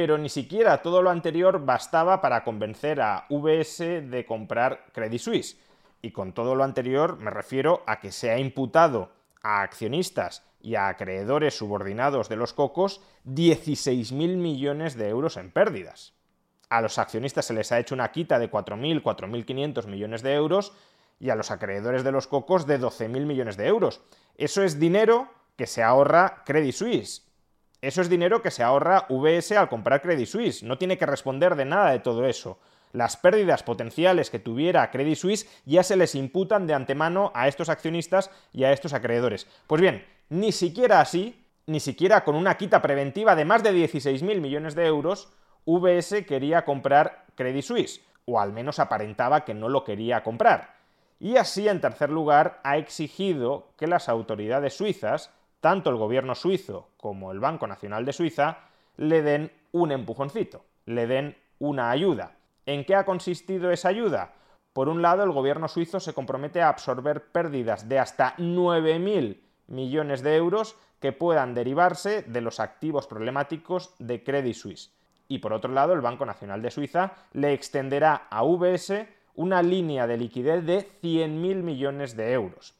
Pero 0.00 0.16
ni 0.16 0.30
siquiera 0.30 0.80
todo 0.80 1.02
lo 1.02 1.10
anterior 1.10 1.62
bastaba 1.62 2.22
para 2.22 2.42
convencer 2.42 3.02
a 3.02 3.26
VS 3.28 4.08
de 4.08 4.24
comprar 4.26 4.86
Credit 4.94 5.20
Suisse 5.20 5.58
y 6.00 6.10
con 6.10 6.32
todo 6.32 6.54
lo 6.54 6.64
anterior 6.64 7.18
me 7.18 7.30
refiero 7.30 7.82
a 7.86 8.00
que 8.00 8.10
se 8.10 8.30
ha 8.30 8.38
imputado 8.38 9.12
a 9.42 9.60
accionistas 9.60 10.42
y 10.62 10.76
a 10.76 10.88
acreedores 10.88 11.58
subordinados 11.58 12.30
de 12.30 12.36
los 12.36 12.54
cocos 12.54 13.02
16.000 13.26 14.38
millones 14.38 14.94
de 14.94 15.10
euros 15.10 15.36
en 15.36 15.50
pérdidas. 15.50 16.14
A 16.70 16.80
los 16.80 16.96
accionistas 16.98 17.44
se 17.44 17.52
les 17.52 17.70
ha 17.70 17.78
hecho 17.78 17.94
una 17.94 18.10
quita 18.10 18.38
de 18.38 18.50
4.000, 18.50 19.02
4.500 19.02 19.86
millones 19.86 20.22
de 20.22 20.32
euros 20.32 20.72
y 21.18 21.28
a 21.28 21.34
los 21.34 21.50
acreedores 21.50 22.04
de 22.04 22.12
los 22.12 22.26
cocos 22.26 22.66
de 22.66 22.80
12.000 22.80 23.26
millones 23.26 23.58
de 23.58 23.66
euros. 23.66 24.00
Eso 24.38 24.62
es 24.62 24.80
dinero 24.80 25.28
que 25.56 25.66
se 25.66 25.82
ahorra 25.82 26.42
Credit 26.46 26.72
Suisse. 26.72 27.29
Eso 27.80 28.02
es 28.02 28.08
dinero 28.08 28.42
que 28.42 28.50
se 28.50 28.62
ahorra 28.62 29.06
VS 29.08 29.52
al 29.52 29.68
comprar 29.68 30.02
Credit 30.02 30.26
Suisse. 30.26 30.62
No 30.62 30.78
tiene 30.78 30.98
que 30.98 31.06
responder 31.06 31.56
de 31.56 31.64
nada 31.64 31.90
de 31.90 32.00
todo 32.00 32.26
eso 32.26 32.58
las 32.92 33.16
pérdidas 33.16 33.62
potenciales 33.62 34.30
que 34.30 34.38
tuviera 34.38 34.90
Credit 34.90 35.16
Suisse 35.16 35.48
ya 35.64 35.82
se 35.82 35.96
les 35.96 36.14
imputan 36.14 36.66
de 36.66 36.74
antemano 36.74 37.30
a 37.34 37.48
estos 37.48 37.68
accionistas 37.68 38.30
y 38.52 38.64
a 38.64 38.72
estos 38.72 38.92
acreedores. 38.92 39.46
Pues 39.66 39.80
bien, 39.80 40.04
ni 40.28 40.52
siquiera 40.52 41.00
así, 41.00 41.44
ni 41.66 41.80
siquiera 41.80 42.24
con 42.24 42.34
una 42.34 42.56
quita 42.56 42.82
preventiva 42.82 43.36
de 43.36 43.44
más 43.44 43.62
de 43.62 43.72
16.000 43.72 44.40
millones 44.40 44.74
de 44.74 44.86
euros, 44.86 45.28
VS 45.66 46.24
quería 46.26 46.64
comprar 46.64 47.26
Credit 47.34 47.62
Suisse, 47.62 48.00
o 48.24 48.40
al 48.40 48.52
menos 48.52 48.78
aparentaba 48.78 49.44
que 49.44 49.54
no 49.54 49.68
lo 49.68 49.84
quería 49.84 50.22
comprar. 50.22 50.74
Y 51.20 51.36
así, 51.36 51.68
en 51.68 51.80
tercer 51.80 52.10
lugar, 52.10 52.60
ha 52.64 52.78
exigido 52.78 53.68
que 53.76 53.86
las 53.86 54.08
autoridades 54.08 54.74
suizas, 54.74 55.30
tanto 55.60 55.90
el 55.90 55.96
gobierno 55.96 56.34
suizo 56.34 56.88
como 56.96 57.32
el 57.32 57.40
Banco 57.40 57.66
Nacional 57.66 58.04
de 58.04 58.12
Suiza, 58.12 58.58
le 58.96 59.22
den 59.22 59.52
un 59.72 59.92
empujoncito, 59.92 60.64
le 60.86 61.06
den 61.06 61.36
una 61.58 61.90
ayuda. 61.90 62.36
¿En 62.66 62.84
qué 62.84 62.94
ha 62.94 63.04
consistido 63.04 63.70
esa 63.70 63.88
ayuda? 63.88 64.32
Por 64.72 64.88
un 64.88 65.02
lado, 65.02 65.24
el 65.24 65.32
gobierno 65.32 65.68
suizo 65.68 66.00
se 66.00 66.14
compromete 66.14 66.62
a 66.62 66.68
absorber 66.68 67.24
pérdidas 67.32 67.88
de 67.88 67.98
hasta 67.98 68.36
9.000 68.36 69.40
millones 69.66 70.22
de 70.22 70.36
euros 70.36 70.76
que 71.00 71.12
puedan 71.12 71.54
derivarse 71.54 72.22
de 72.22 72.40
los 72.40 72.60
activos 72.60 73.06
problemáticos 73.06 73.94
de 73.98 74.22
Credit 74.22 74.54
Suisse. 74.54 74.92
Y 75.28 75.38
por 75.38 75.52
otro 75.52 75.72
lado, 75.72 75.92
el 75.92 76.00
Banco 76.00 76.26
Nacional 76.26 76.60
de 76.62 76.70
Suiza 76.70 77.12
le 77.32 77.52
extenderá 77.52 78.26
a 78.30 78.42
VS 78.42 79.06
una 79.34 79.62
línea 79.62 80.06
de 80.06 80.16
liquidez 80.16 80.64
de 80.64 80.88
100.000 81.02 81.62
millones 81.62 82.16
de 82.16 82.32
euros. 82.32 82.74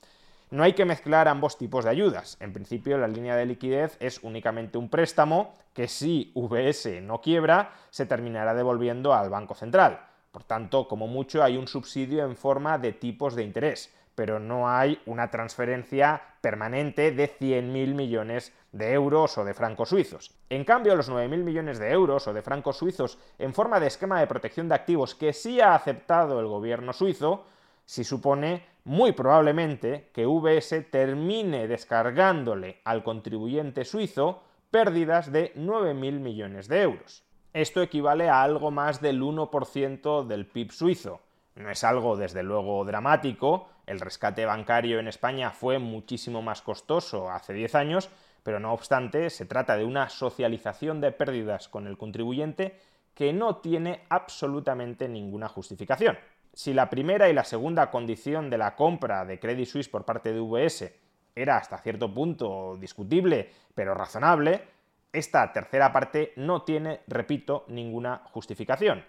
No 0.50 0.64
hay 0.64 0.73
que 0.73 0.85
mezclar 0.85 1.28
ambos 1.28 1.59
tipos 1.59 1.85
de 1.85 1.90
ayudas. 1.90 2.37
En 2.40 2.52
principio, 2.52 2.99
la 2.99 3.07
línea 3.07 3.37
de 3.37 3.47
liquidez 3.47 3.97
es 4.00 4.19
únicamente 4.25 4.78
un 4.78 4.88
préstamo 4.88 5.54
que 5.73 5.87
si 5.87 6.33
VS 6.35 7.00
no 7.02 7.21
quiebra, 7.21 7.73
se 7.90 8.04
terminará 8.04 8.52
devolviendo 8.52 9.14
al 9.14 9.30
Banco 9.30 9.54
Central. 9.54 10.00
Por 10.33 10.42
tanto, 10.42 10.88
como 10.88 11.07
mucho, 11.07 11.45
hay 11.45 11.57
un 11.57 11.69
subsidio 11.69 12.25
en 12.25 12.37
forma 12.37 12.78
de 12.78 12.92
tipos 12.92 13.37
de 13.37 13.45
interés. 13.45 13.95
pero 14.21 14.38
no 14.38 14.69
hay 14.69 15.00
una 15.07 15.30
transferencia 15.30 16.21
permanente 16.42 17.11
de 17.11 17.26
100.000 17.26 17.95
millones 17.95 18.52
de 18.71 18.92
euros 18.92 19.38
o 19.38 19.47
de 19.47 19.54
francos 19.54 19.88
suizos. 19.88 20.35
En 20.50 20.64
cambio, 20.64 20.95
los 20.95 21.11
9.000 21.11 21.42
millones 21.42 21.78
de 21.78 21.90
euros 21.90 22.28
o 22.28 22.35
de 22.35 22.42
francos 22.42 22.76
suizos 22.76 23.19
en 23.38 23.54
forma 23.54 23.80
de 23.80 23.87
esquema 23.87 24.21
de 24.21 24.26
protección 24.26 24.69
de 24.69 24.75
activos 24.75 25.14
que 25.14 25.33
sí 25.33 25.62
ha 25.62 25.75
aceptado 25.75 26.38
el 26.38 26.49
gobierno 26.49 26.92
suizo, 26.92 27.47
si 27.87 28.04
supone 28.04 28.66
muy 28.84 29.12
probablemente 29.12 30.10
que 30.12 30.26
VS 30.26 30.90
termine 30.90 31.68
descargándole 31.68 32.80
al 32.84 33.02
contribuyente 33.02 33.84
suizo 33.84 34.42
pérdidas 34.70 35.32
de 35.32 35.54
9.000 35.54 35.94
millones 36.20 36.68
de 36.68 36.82
euros. 36.82 37.25
Esto 37.52 37.82
equivale 37.82 38.28
a 38.28 38.42
algo 38.42 38.70
más 38.70 39.00
del 39.00 39.20
1% 39.22 40.26
del 40.26 40.46
PIB 40.46 40.70
suizo. 40.70 41.20
No 41.56 41.70
es 41.70 41.82
algo, 41.82 42.16
desde 42.16 42.42
luego, 42.42 42.84
dramático. 42.84 43.68
El 43.87 43.99
rescate 43.99 44.46
bancario 44.46 45.00
en 45.00 45.08
España 45.08 45.50
fue 45.50 45.78
muchísimo 45.80 46.42
más 46.42 46.62
costoso 46.62 47.28
hace 47.28 47.52
10 47.52 47.75
años, 47.75 48.08
pero 48.44 48.60
no 48.60 48.72
obstante, 48.72 49.30
se 49.30 49.46
trata 49.46 49.76
de 49.76 49.84
una 49.84 50.08
socialización 50.08 51.00
de 51.00 51.10
pérdidas 51.10 51.68
con 51.68 51.88
el 51.88 51.99
contribuyente 51.99 52.78
que 53.14 53.32
no 53.32 53.56
tiene 53.56 54.04
absolutamente 54.08 55.08
ninguna 55.08 55.49
justificación. 55.49 56.16
Si 56.52 56.75
la 56.75 56.90
primera 56.90 57.28
y 57.28 57.33
la 57.33 57.45
segunda 57.45 57.90
condición 57.90 58.50
de 58.50 58.59
la 58.59 58.75
compra 58.75 59.25
de 59.25 59.38
Credit 59.38 59.66
Suisse 59.66 59.88
por 59.88 60.04
parte 60.04 60.33
de 60.33 60.40
VS 60.40 60.92
era 61.35 61.57
hasta 61.57 61.78
cierto 61.78 62.12
punto 62.12 62.76
discutible, 62.76 63.50
pero 63.75 63.95
razonable, 63.95 64.62
esta 65.12 65.52
tercera 65.52 65.92
parte 65.92 66.33
no 66.37 66.62
tiene, 66.62 67.00
repito, 67.07 67.64
ninguna 67.69 68.23
justificación. 68.26 69.04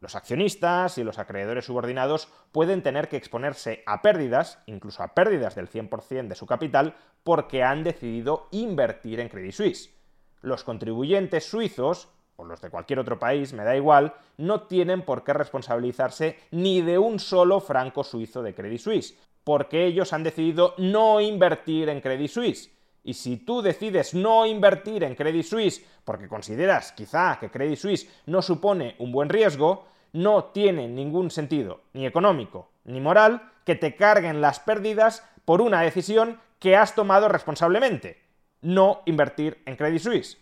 Los 0.00 0.16
accionistas 0.16 0.98
y 0.98 1.04
los 1.04 1.18
acreedores 1.18 1.64
subordinados 1.64 2.28
pueden 2.52 2.82
tener 2.82 3.08
que 3.08 3.16
exponerse 3.16 3.82
a 3.86 4.02
pérdidas, 4.02 4.62
incluso 4.66 5.02
a 5.02 5.14
pérdidas 5.14 5.54
del 5.54 5.70
100% 5.70 6.28
de 6.28 6.34
su 6.34 6.46
capital, 6.46 6.94
porque 7.22 7.62
han 7.62 7.84
decidido 7.84 8.48
invertir 8.50 9.20
en 9.20 9.30
Credit 9.30 9.52
Suisse. 9.52 9.94
Los 10.42 10.62
contribuyentes 10.62 11.48
suizos, 11.48 12.10
o 12.36 12.44
los 12.44 12.60
de 12.60 12.70
cualquier 12.70 12.98
otro 12.98 13.18
país, 13.18 13.52
me 13.52 13.64
da 13.64 13.76
igual, 13.76 14.14
no 14.36 14.62
tienen 14.62 15.02
por 15.02 15.24
qué 15.24 15.32
responsabilizarse 15.32 16.38
ni 16.50 16.82
de 16.82 16.98
un 16.98 17.18
solo 17.18 17.60
franco 17.60 18.04
suizo 18.04 18.42
de 18.42 18.54
Credit 18.54 18.80
Suisse, 18.80 19.16
porque 19.44 19.84
ellos 19.86 20.12
han 20.12 20.22
decidido 20.22 20.74
no 20.78 21.20
invertir 21.20 21.88
en 21.88 22.00
Credit 22.00 22.30
Suisse. 22.30 22.70
Y 23.04 23.14
si 23.14 23.36
tú 23.36 23.60
decides 23.60 24.14
no 24.14 24.46
invertir 24.46 25.04
en 25.04 25.14
Credit 25.14 25.44
Suisse 25.44 25.84
porque 26.04 26.26
consideras 26.26 26.92
quizá 26.92 27.38
que 27.38 27.50
Credit 27.50 27.78
Suisse 27.78 28.08
no 28.26 28.40
supone 28.40 28.96
un 28.98 29.12
buen 29.12 29.28
riesgo, 29.28 29.86
no 30.12 30.44
tiene 30.44 30.88
ningún 30.88 31.30
sentido, 31.30 31.82
ni 31.92 32.06
económico, 32.06 32.70
ni 32.84 33.00
moral, 33.00 33.50
que 33.64 33.74
te 33.74 33.94
carguen 33.94 34.40
las 34.40 34.60
pérdidas 34.60 35.22
por 35.44 35.60
una 35.60 35.82
decisión 35.82 36.40
que 36.58 36.76
has 36.76 36.94
tomado 36.94 37.28
responsablemente, 37.28 38.22
no 38.62 39.02
invertir 39.04 39.62
en 39.66 39.76
Credit 39.76 40.00
Suisse. 40.00 40.38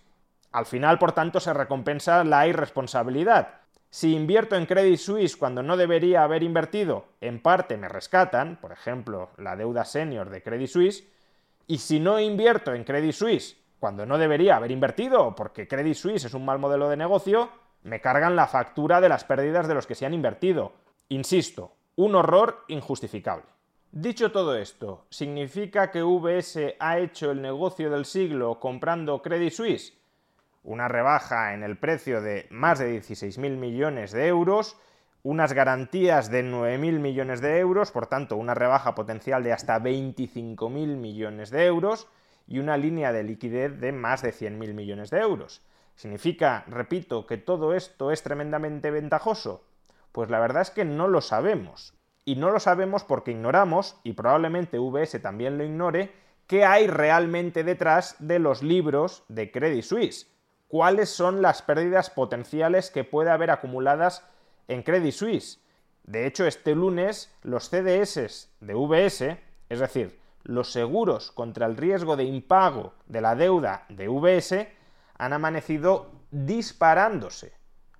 Al 0.52 0.66
final, 0.66 0.98
por 0.98 1.12
tanto, 1.12 1.40
se 1.40 1.52
recompensa 1.52 2.22
la 2.24 2.46
irresponsabilidad. 2.46 3.60
Si 3.88 4.14
invierto 4.14 4.56
en 4.56 4.66
Credit 4.66 4.98
Suisse 4.98 5.36
cuando 5.36 5.62
no 5.62 5.76
debería 5.76 6.22
haber 6.22 6.42
invertido, 6.42 7.06
en 7.20 7.40
parte 7.42 7.76
me 7.76 7.88
rescatan, 7.88 8.56
por 8.60 8.72
ejemplo, 8.72 9.30
la 9.36 9.56
deuda 9.56 9.84
senior 9.84 10.30
de 10.30 10.42
Credit 10.42 10.68
Suisse, 10.68 11.04
y 11.66 11.78
si 11.78 12.00
no 12.00 12.20
invierto 12.20 12.74
en 12.74 12.84
Credit 12.84 13.12
Suisse 13.12 13.56
cuando 13.78 14.06
no 14.06 14.16
debería 14.16 14.56
haber 14.56 14.70
invertido, 14.70 15.34
porque 15.34 15.66
Credit 15.68 15.94
Suisse 15.94 16.24
es 16.24 16.34
un 16.34 16.44
mal 16.44 16.58
modelo 16.58 16.88
de 16.88 16.96
negocio, 16.96 17.50
me 17.82 18.00
cargan 18.00 18.36
la 18.36 18.46
factura 18.46 19.00
de 19.00 19.08
las 19.08 19.24
pérdidas 19.24 19.66
de 19.68 19.74
los 19.74 19.86
que 19.86 19.94
se 19.94 20.06
han 20.06 20.14
invertido. 20.14 20.72
Insisto, 21.08 21.72
un 21.96 22.14
horror 22.14 22.64
injustificable. 22.68 23.44
Dicho 23.90 24.32
todo 24.32 24.56
esto, 24.56 25.04
¿significa 25.10 25.90
que 25.90 26.02
VS 26.02 26.76
ha 26.78 26.98
hecho 26.98 27.30
el 27.30 27.42
negocio 27.42 27.90
del 27.90 28.06
siglo 28.06 28.58
comprando 28.58 29.20
Credit 29.20 29.52
Suisse? 29.52 30.01
Una 30.64 30.86
rebaja 30.86 31.54
en 31.54 31.64
el 31.64 31.76
precio 31.76 32.20
de 32.20 32.46
más 32.50 32.78
de 32.78 32.96
16.000 32.96 33.56
millones 33.56 34.12
de 34.12 34.28
euros, 34.28 34.78
unas 35.24 35.52
garantías 35.52 36.30
de 36.30 36.44
9.000 36.44 37.00
millones 37.00 37.40
de 37.40 37.58
euros, 37.58 37.90
por 37.90 38.06
tanto 38.06 38.36
una 38.36 38.54
rebaja 38.54 38.94
potencial 38.94 39.42
de 39.42 39.52
hasta 39.52 39.80
25.000 39.80 40.96
millones 40.96 41.50
de 41.50 41.66
euros 41.66 42.08
y 42.46 42.60
una 42.60 42.76
línea 42.76 43.12
de 43.12 43.24
liquidez 43.24 43.80
de 43.80 43.92
más 43.92 44.22
de 44.22 44.32
100.000 44.32 44.72
millones 44.72 45.10
de 45.10 45.20
euros. 45.20 45.62
¿Significa, 45.96 46.64
repito, 46.68 47.26
que 47.26 47.38
todo 47.38 47.74
esto 47.74 48.12
es 48.12 48.22
tremendamente 48.22 48.90
ventajoso? 48.90 49.64
Pues 50.12 50.30
la 50.30 50.40
verdad 50.40 50.62
es 50.62 50.70
que 50.70 50.84
no 50.84 51.08
lo 51.08 51.20
sabemos. 51.20 51.94
Y 52.24 52.36
no 52.36 52.50
lo 52.50 52.60
sabemos 52.60 53.02
porque 53.02 53.32
ignoramos, 53.32 54.00
y 54.04 54.12
probablemente 54.12 54.78
VS 54.78 55.20
también 55.20 55.58
lo 55.58 55.64
ignore, 55.64 56.12
qué 56.46 56.64
hay 56.64 56.86
realmente 56.86 57.64
detrás 57.64 58.14
de 58.20 58.38
los 58.38 58.62
libros 58.62 59.24
de 59.28 59.50
Credit 59.50 59.82
Suisse. 59.82 60.31
¿Cuáles 60.72 61.10
son 61.10 61.42
las 61.42 61.60
pérdidas 61.60 62.08
potenciales 62.08 62.90
que 62.90 63.04
puede 63.04 63.30
haber 63.30 63.50
acumuladas 63.50 64.24
en 64.68 64.82
Credit 64.82 65.12
Suisse? 65.12 65.60
De 66.04 66.24
hecho, 66.26 66.46
este 66.46 66.74
lunes 66.74 67.30
los 67.42 67.68
CDS 67.68 68.48
de 68.60 68.74
VS, 68.74 69.36
es 69.68 69.80
decir, 69.80 70.18
los 70.44 70.72
seguros 70.72 71.30
contra 71.30 71.66
el 71.66 71.76
riesgo 71.76 72.16
de 72.16 72.24
impago 72.24 72.94
de 73.04 73.20
la 73.20 73.34
deuda 73.34 73.84
de 73.90 74.08
VS, 74.08 74.66
han 75.18 75.34
amanecido 75.34 76.10
disparándose. 76.30 77.52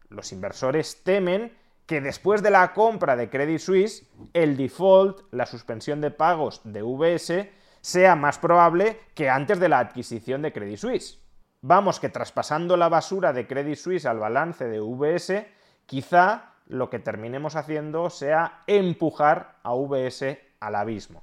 Los 0.08 0.32
inversores 0.32 1.04
temen 1.04 1.54
que 1.84 2.00
después 2.00 2.42
de 2.42 2.52
la 2.52 2.72
compra 2.72 3.16
de 3.16 3.28
Credit 3.28 3.60
Suisse, 3.60 4.06
el 4.32 4.56
default, 4.56 5.30
la 5.30 5.44
suspensión 5.44 6.00
de 6.00 6.10
pagos 6.10 6.62
de 6.64 6.80
VS, 6.80 7.50
sea 7.82 8.16
más 8.16 8.38
probable 8.38 8.98
que 9.14 9.28
antes 9.28 9.60
de 9.60 9.68
la 9.68 9.78
adquisición 9.78 10.40
de 10.40 10.54
Credit 10.54 10.78
Suisse. 10.78 11.21
Vamos 11.64 12.00
que 12.00 12.08
traspasando 12.08 12.76
la 12.76 12.88
basura 12.88 13.32
de 13.32 13.46
Credit 13.46 13.76
Suisse 13.76 14.06
al 14.06 14.18
balance 14.18 14.64
de 14.66 14.80
VS, 14.80 15.46
quizá 15.86 16.54
lo 16.66 16.90
que 16.90 16.98
terminemos 16.98 17.54
haciendo 17.54 18.10
sea 18.10 18.64
empujar 18.66 19.58
a 19.62 19.72
VS 19.72 20.40
al 20.58 20.74
abismo. 20.74 21.22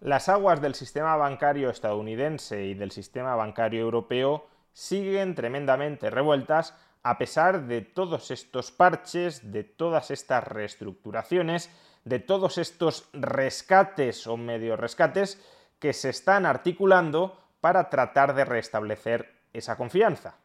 Las 0.00 0.30
aguas 0.30 0.62
del 0.62 0.74
sistema 0.74 1.16
bancario 1.16 1.68
estadounidense 1.68 2.64
y 2.64 2.72
del 2.72 2.92
sistema 2.92 3.36
bancario 3.36 3.80
europeo 3.80 4.46
siguen 4.72 5.34
tremendamente 5.34 6.08
revueltas 6.08 6.74
a 7.02 7.18
pesar 7.18 7.66
de 7.66 7.82
todos 7.82 8.30
estos 8.30 8.72
parches, 8.72 9.52
de 9.52 9.64
todas 9.64 10.10
estas 10.10 10.44
reestructuraciones, 10.44 11.70
de 12.04 12.20
todos 12.20 12.56
estos 12.56 13.10
rescates 13.12 14.26
o 14.26 14.38
medio 14.38 14.76
rescates 14.76 15.38
que 15.78 15.92
se 15.92 16.08
están 16.08 16.46
articulando 16.46 17.38
para 17.60 17.90
tratar 17.90 18.34
de 18.34 18.46
restablecer 18.46 19.37
esa 19.52 19.76
confianza. 19.76 20.36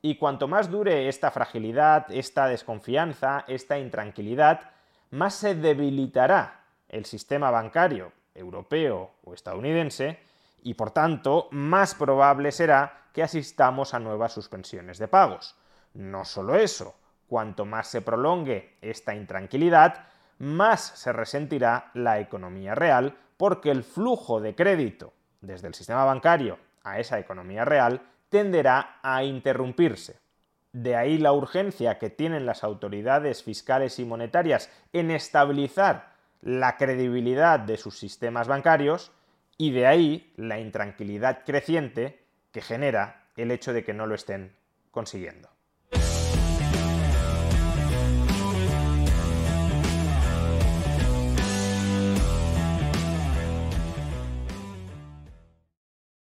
Y 0.00 0.16
cuanto 0.16 0.48
más 0.48 0.70
dure 0.70 1.08
esta 1.08 1.30
fragilidad, 1.30 2.06
esta 2.10 2.46
desconfianza, 2.48 3.44
esta 3.46 3.78
intranquilidad, 3.78 4.70
más 5.10 5.34
se 5.34 5.54
debilitará 5.54 6.64
el 6.88 7.04
sistema 7.04 7.50
bancario 7.50 8.12
europeo 8.34 9.12
o 9.24 9.34
estadounidense 9.34 10.18
y 10.62 10.74
por 10.74 10.90
tanto 10.90 11.48
más 11.50 11.94
probable 11.94 12.50
será 12.52 13.08
que 13.12 13.22
asistamos 13.22 13.94
a 13.94 13.98
nuevas 13.98 14.32
suspensiones 14.32 14.98
de 14.98 15.08
pagos. 15.08 15.56
No 15.94 16.24
solo 16.24 16.56
eso, 16.56 16.94
cuanto 17.26 17.64
más 17.64 17.88
se 17.88 18.00
prolongue 18.00 18.76
esta 18.80 19.14
intranquilidad, 19.14 20.06
más 20.38 20.80
se 20.80 21.12
resentirá 21.12 21.90
la 21.94 22.18
economía 22.20 22.74
real 22.74 23.16
porque 23.36 23.70
el 23.70 23.84
flujo 23.84 24.40
de 24.40 24.54
crédito 24.54 25.12
desde 25.40 25.68
el 25.68 25.74
sistema 25.74 26.04
bancario 26.04 26.58
a 26.84 26.98
esa 26.98 27.18
economía 27.18 27.64
real 27.64 28.02
tenderá 28.32 28.98
a 29.02 29.22
interrumpirse. 29.22 30.18
De 30.72 30.96
ahí 30.96 31.18
la 31.18 31.34
urgencia 31.34 31.98
que 31.98 32.08
tienen 32.08 32.46
las 32.46 32.64
autoridades 32.64 33.42
fiscales 33.44 33.98
y 33.98 34.06
monetarias 34.06 34.70
en 34.94 35.10
estabilizar 35.10 36.14
la 36.40 36.78
credibilidad 36.78 37.60
de 37.60 37.76
sus 37.76 37.98
sistemas 37.98 38.48
bancarios 38.48 39.12
y 39.58 39.70
de 39.70 39.86
ahí 39.86 40.32
la 40.36 40.58
intranquilidad 40.58 41.44
creciente 41.44 42.24
que 42.52 42.62
genera 42.62 43.26
el 43.36 43.50
hecho 43.50 43.74
de 43.74 43.84
que 43.84 43.92
no 43.92 44.06
lo 44.06 44.14
estén 44.14 44.56
consiguiendo. 44.90 45.51